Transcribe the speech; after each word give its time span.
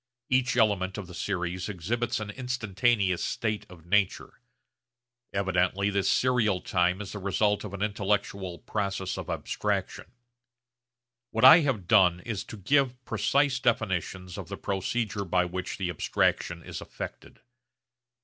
Each 0.31 0.57
element 0.57 0.97
of 0.97 1.05
the 1.05 1.13
series 1.13 1.69
exhibits 1.69 2.19
an 2.19 2.31
instantaneous 2.31 3.23
state 3.23 3.67
of 3.69 3.85
nature. 3.85 4.41
Evidently 5.31 5.91
this 5.91 6.11
serial 6.11 6.59
time 6.59 7.01
is 7.01 7.11
the 7.11 7.19
result 7.19 7.63
of 7.63 7.71
an 7.75 7.83
intellectual 7.83 8.57
process 8.57 9.15
of 9.15 9.29
abstraction. 9.29 10.07
What 11.29 11.45
I 11.45 11.59
have 11.59 11.87
done 11.87 12.19
is 12.21 12.43
to 12.45 12.57
give 12.57 13.05
precise 13.05 13.59
definitions 13.59 14.39
of 14.39 14.47
the 14.49 14.57
procedure 14.57 15.23
by 15.23 15.45
which 15.45 15.77
the 15.77 15.91
abstraction 15.91 16.63
is 16.63 16.81
effected. 16.81 17.41